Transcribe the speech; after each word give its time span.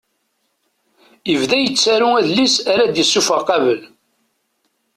Ibda 1.33 1.57
yettaru 1.59 2.09
adlis 2.19 2.55
ara 2.71 2.85
d-isuffeɣ 2.93 3.41
qabel. 3.47 3.81